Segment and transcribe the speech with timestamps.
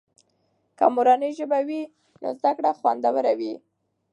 [0.77, 1.81] که مورنۍ ژبه وي
[2.21, 3.53] نو زده کړه خوندور وي.